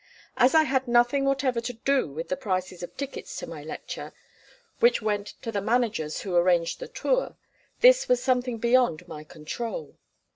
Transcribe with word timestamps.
As 0.35 0.55
I 0.55 0.63
had 0.63 0.87
nothing 0.87 1.25
whatever 1.25 1.61
to 1.61 1.73
do 1.73 2.07
with 2.07 2.29
the 2.29 2.35
prices 2.35 2.81
of 2.81 2.97
tickets 2.97 3.37
to 3.37 3.45
my 3.45 3.61
lectures, 3.61 4.11
which 4.79 4.99
went 4.99 5.35
to 5.43 5.51
the 5.51 5.61
managers 5.61 6.21
who 6.21 6.35
arranged 6.35 6.79
the 6.79 6.87
tour, 6.87 7.37
this 7.81 8.09
was 8.09 8.19
something 8.19 8.57
beyond 8.57 9.07
my 9.07 9.23
control. 9.23 9.99